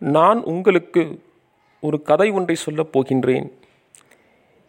[0.00, 1.22] நான் உங்களுக்கு
[1.80, 3.50] ஒரு கதை ஒன்றை சொல்லப் போகின்றேன்.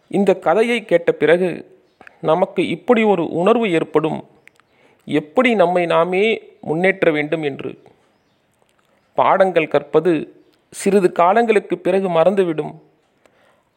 [0.08, 1.80] இந்த கதையை கேட்ட பிறகு
[2.20, 4.26] நமக்கு இப்படி ஒரு உணர்வு ஏற்படும்.
[5.04, 7.82] எப்படி நம்மை நாமே முன்னேற்ற வேண்டும் என்று.
[9.14, 12.74] பாடங்கள் கற்பது சிறிது காலங்களுக்கு பிறகு மறந்துவிடும்.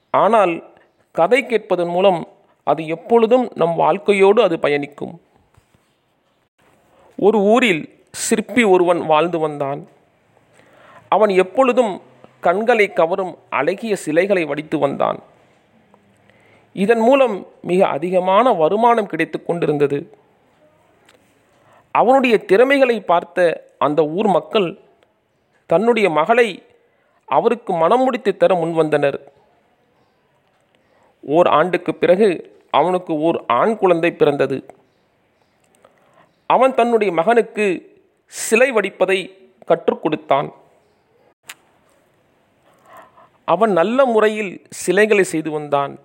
[0.09, 0.73] ஆனால்
[1.12, 2.28] கதை கேட்பதன் மூலம்
[2.64, 5.22] அது எப்பொழுதும் நம் வாழ்க்கையோடு அது பயணிக்கும்.
[7.17, 9.88] ஒரு ஊரில் சிற்பி ஒருவன் வாழ்ந்து வந்தான்.
[11.09, 12.02] அவன் எப்பொழுதும்
[12.39, 15.20] கண்களை கவரும் அழகிய சிலைகளை வடித்து வந்தான்.
[16.73, 20.17] இதன் மூலம் மிக அதிகமான வருமானம் கிடைத்து கொண்டிருந்தது.
[21.92, 24.80] அவனுடைய திறமைகளை பார்த்த அந்த ஊர் மக்கள்
[25.66, 26.64] தன்னுடைய மகளை
[27.26, 29.20] அவருக்கு மனம் முடித்து தர முன்வந்தனர்
[31.22, 34.66] ஓர் ஆண்டுக்கு பிறகு அவனுக்கு ஓர் ஆண் குழந்தை பிறந்தது.
[36.48, 37.66] அவன் தன்னுடைய மகனுக்கு
[38.28, 40.53] சிலை வடிப்பதை கற்றுக் கொடுத்தான்.
[43.46, 46.00] அவன் நல்ல முறையில் சிலைகளை செய்து வந்தான்.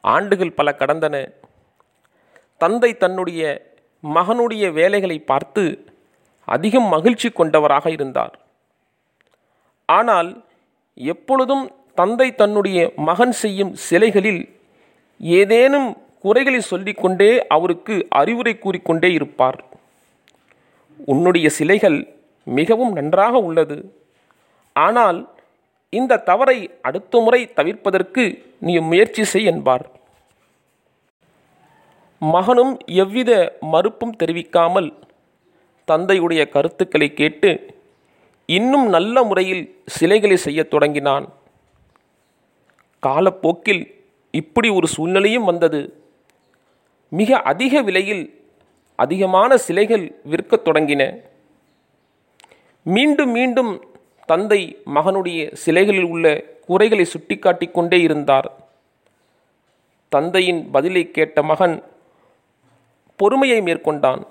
[0.00, 1.32] ஆண்டுகள் பல கடந்தன.
[2.56, 3.68] தந்தை தன்னுடைய
[4.04, 5.92] மகனுடைய வேலைகளை பார்த்து
[6.44, 8.38] அதிகம் மகிழ்ச்சி கொண்டவராக இருந்தார்.
[9.84, 10.44] ஆனால்
[10.94, 14.54] எப்பொழுதும் தந்தை தன்னுடைய மகன் செய்யும் சிலைகளில்
[15.18, 19.64] ஏதேனும் குறைகளை சொல்லிக்கொண்டே அவருக்கு அறிவுரை கூறிக்கொண்டே இருப்பார்.
[21.06, 21.98] உன்னுடைய சிலைகள்
[22.44, 23.94] மிகவும் நன்றாக உள்ளது.
[24.72, 25.34] ஆனால்
[25.90, 29.90] இந்த தவறை அடுத்த முறை தவிர்ப்பதற்கு நீ முயற்சி செய் என்பார்.
[32.18, 34.98] மகனும் எவ்வித மறுப்பும் தெரிவிக்காமல்
[35.86, 37.66] தந்தையுடைய கருத்துக்களை கேட்டு
[38.46, 41.32] இன்னும் நல்ல முறையில் சிலைகளை செய்யத் தொடங்கினான்.
[43.00, 46.02] காலப்போக்கில் இப்படி ஒரு சூழ்நிலையும் வந்தது.
[47.08, 48.48] மிக அதிக விலையில்
[48.96, 51.20] அதிகமான சிலைகள் விற்கத் தொடங்கின.
[52.82, 53.89] மீண்டும் மீண்டும்
[54.30, 54.60] தந்தை
[54.94, 56.26] மகனுடைய சிலைகளில் உள்ள
[56.66, 58.48] குறைகளை சுட்டிக்காட்டி கொண்டே இருந்தார்.
[60.08, 61.74] தந்தையின் பதிலை கேட்ட மகன்
[63.16, 64.22] பொறுமையை மேற்கொண்டான்.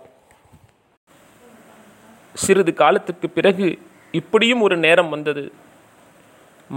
[2.33, 3.67] சிறிது காலத்துக்கு பிறகு
[4.11, 5.43] இப்படியும் ஒரு நேரம் வந்தது.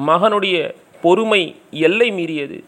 [0.06, 0.56] மகனுடைய
[1.02, 2.58] பொறுமை எல்லை மீறியது.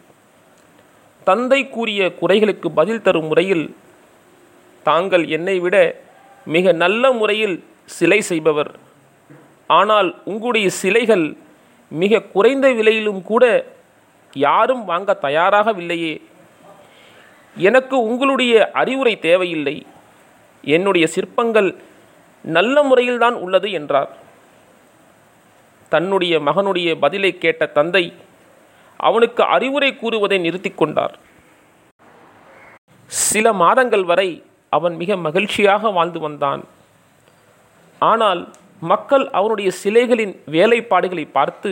[1.25, 3.77] தந்தை கூறிய குறைகளுக்கு பதில் தரும் முறையில்
[4.83, 5.77] தாங்கள் என்னை விட
[6.45, 7.57] மிக நல்ல முறையில்
[7.99, 8.73] சிலை செய்பவர்.
[9.67, 11.37] ஆனால் உங்களுடைய சிலைகள்
[11.89, 13.73] மிக குறைந்த விலையிலும் கூட
[14.33, 16.21] யாரும் வாங்க தயாராகவில்லையே.
[17.57, 19.87] எனக்கு உங்களுடைய அறிவுரை தேவையில்லை.
[20.63, 21.77] என்னுடைய சிற்பங்கள்
[22.43, 24.11] நல்ல முறையில்தான் உள்ளது என்றார்.
[25.89, 28.13] தன்னுடைய மகனுடைய பதிலை கேட்ட தந்தை
[28.97, 31.19] அவனுக்கு அறிவுரை கூறுவதை நிறுத்தி கொண்டார்.
[33.07, 36.65] சில மாதங்கள் வரை அவன் மிக மகிழ்ச்சியாக வாழ்ந்து வந்தான்.
[37.99, 38.53] ஆனால்
[38.93, 41.71] மக்கள் அவனுடைய சிலைகளின் வேலைப்பாடுகளை பார்த்து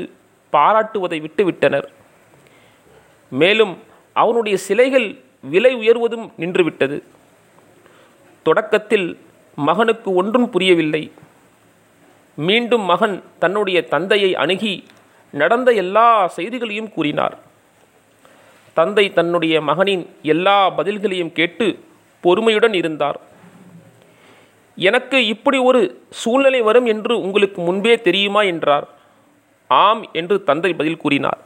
[0.53, 1.89] பாராட்டுவதை விட்டுவிட்டனர்.
[3.43, 3.75] மேலும்
[4.23, 5.09] அவனுடைய சிலைகள்
[5.53, 6.97] விலை உயர்வதும் நின்றுவிட்டது.
[8.43, 9.06] தொடக்கத்தில்
[9.69, 11.03] மகனுக்கு ஒன்றும் புரியவில்லை.
[12.49, 14.75] மீண்டும் மகன் தன்னுடைய தந்தையை அணுகி
[15.41, 16.06] நடந்த எல்லா
[16.37, 17.37] செய்திகளையும் கூறினார்.
[18.79, 21.67] தந்தை தன்னுடைய மகனின் எல்லா பதில்களையும் கேட்டு
[22.25, 23.19] பொறுமையுடன் இருந்தார்.
[24.77, 28.88] எனக்கு இப்படி ஒரு சூழ்நிலை வரும் என்று உங்களுக்கு முன்பே தெரியுமா என்றார்.
[29.69, 31.38] ஆம் என்று தந்தை பதில் கூறினார்.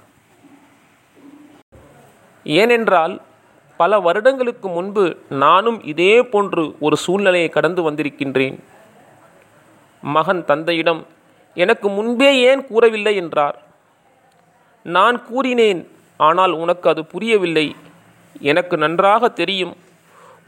[2.45, 3.21] ஏனென்றால்
[3.77, 8.59] பல வருடங்களுக்கு முன்பு நானும் இதே போன்று ஒரு சூழ்நிலையை கடந்து வந்திருக்கின்றேன்.
[10.03, 11.07] மகன் தந்தையிடம்
[11.55, 13.17] எனக்கு முன்பே ஏன் கூறவில்லை?
[13.17, 13.63] என்றார்.
[14.83, 17.77] நான் கூறினேன் ஆனால் உனக்கு அது புரியவில்லை.
[18.41, 19.77] எனக்கு நன்றாக தெரியும்.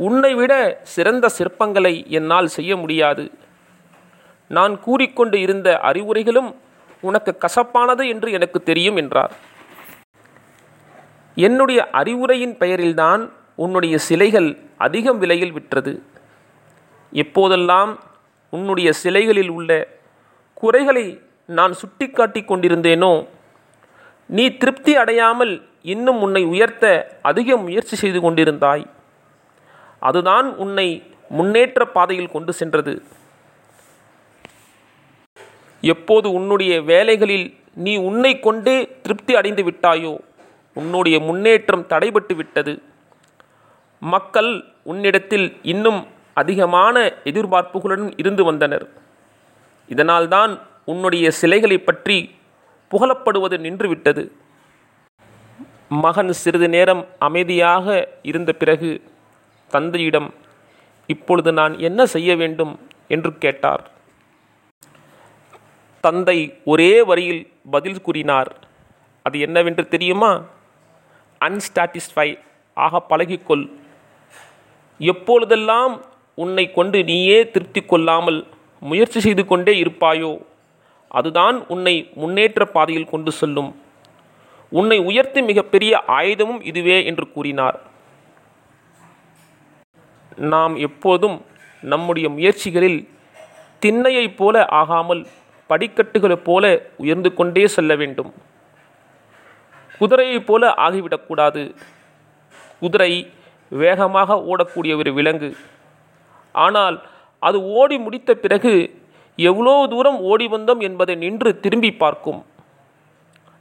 [0.06, 0.52] உன்னை விட
[0.94, 3.24] சிறந்த சிற்பங்களை என்னால் செய்ய முடியாது.
[4.56, 6.50] நான் கூறிக்கொண்டு இருந்த அறிவுரைகளும்
[7.08, 9.32] உனக்கு கசப்பானது என்று எனக்கு தெரியும் என்றார்.
[11.36, 13.22] என்னுடைய அறிவுரையின் பெயரில்தான்
[13.64, 14.48] உன்னுடைய சிலைகள்
[14.86, 15.92] அதிகம் விலையில் விற்றது.
[17.12, 17.92] எப்போதெல்லாம்
[18.52, 19.70] உன்னுடைய சிலைகளில் உள்ள
[20.60, 21.06] குறைகளை
[21.58, 23.12] நான் சுட்டிக்காட்டி கொண்டிருந்தேனோ
[24.36, 25.52] நீ திருப்தி அடையாமல்
[25.94, 26.84] இன்னும் உன்னை உயர்த்த
[27.30, 28.84] அதிக முயற்சி செய்து கொண்டிருந்தாய்.
[30.00, 30.88] அதுதான் உன்னை
[31.28, 32.92] முன்னேற்ற பாதையில் கொண்டு சென்றது.
[35.82, 40.12] எப்போது உன்னுடைய வேலைகளில் நீ உன்னை கொண்டே திருப்தி அடைந்து விட்டாயோ
[40.74, 42.82] உன்னுடைய முன்னேற்றம் தடைபட்டு விட்டது.
[44.02, 44.50] மக்கள்
[44.82, 46.00] உன்னிடத்தில் இன்னும்
[46.34, 48.86] அதிகமான எதிர்பார்ப்புகளுடன் இருந்து வந்தனர்.
[49.88, 50.52] இதனால்தான்
[50.84, 52.18] உன்னுடைய சிலைகளை பற்றி
[52.90, 54.24] புகழப்படுவது நின்றுவிட்டது.
[55.88, 57.86] மகன் சிறிது நேரம் அமைதியாக
[58.22, 58.90] இருந்த பிறகு
[59.68, 60.34] தந்தையிடம்
[61.06, 62.78] இப்பொழுது நான் என்ன செய்ய வேண்டும்?
[63.08, 63.90] என்று கேட்டார்.
[66.00, 68.56] தந்தை ஒரே வரியில் பதில் கூறினார்.
[69.22, 70.44] அது என்னவென்று தெரியுமா?
[71.40, 72.38] அன்ஸ்டாட்டிஸ்ஃபை
[72.74, 73.70] ஆக பழகிக்கொள்.
[74.98, 76.04] எப்பொழுதெல்லாம்
[76.34, 78.46] உன்னை கொண்டு நீயே திருப்தி கொள்ளாமல்
[78.80, 80.44] முயற்சி செய்து கொண்டே இருப்பாயோ
[81.08, 83.82] அதுதான் உன்னை முன்னேற்ற பாதையில் கொண்டு செல்லும்.
[84.70, 87.78] உன்னை உயர்த்தி மிகப்பெரிய ஆயுதமும் இதுவே என்று கூறினார்.
[90.38, 91.44] நாம் எப்போதும்
[91.80, 93.08] நம்முடைய முயற்சிகளில்
[93.80, 95.26] திண்ணையைப் போல ஆகாமல்
[95.68, 98.34] படிக்கட்டுகளைப் போல உயர்ந்து கொண்டே செல்ல வேண்டும்.
[100.00, 101.74] குதிரையைப் போல ஆகிவிடக்கூடாது
[102.80, 103.32] குதிரை
[103.68, 105.56] வேகமாக ஓடக்கூடிய ஒரு விலங்கு.
[106.52, 107.06] ஆனால்
[107.38, 109.02] அது ஓடி முடித்த பிறகு
[109.36, 112.46] எவ்வளோ தூரம் ஓடி வந்தோம் என்பதை நின்று திரும்பி பார்க்கும்.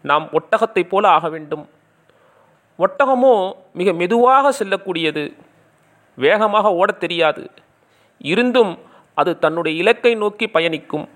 [0.02, 1.70] நாம் ஒட்டகத்தைப் போல ஆக வேண்டும்.
[2.80, 5.38] ஒட்டகமோ மிக மெதுவாக செல்லக்கூடியது.
[6.18, 7.52] வேகமாக ஓடத் தெரியாது.
[8.22, 8.80] இருந்தும்
[9.16, 11.10] அது தன்னுடைய இலக்கை நோக்கி பயணிக்கும்.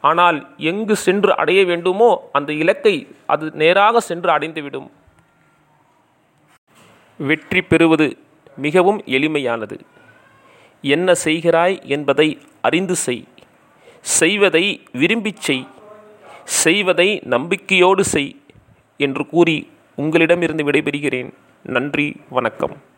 [0.00, 2.96] ஆனால் எங்கு சென்று அடைய வேண்டுமோ அந்த இலக்கை
[3.26, 4.90] அது நேராக சென்று அடைந்துவிடும்.
[7.16, 8.18] வெற்றி பெறுவது
[8.56, 9.80] மிகவும் எளிமையானது.
[10.82, 13.24] என்ன செய்கிறாய் என்பதை அறிந்து செய்.
[14.00, 15.66] செய்வதை விரும்பிச் செய்.
[16.44, 18.32] செய்வதை நம்பிக்கையோடு செய்
[18.96, 21.32] என்று கூறி உங்களிடமிருந்து விடைபெறுகிறேன்.
[21.62, 22.92] நன்றி வணக்கம்.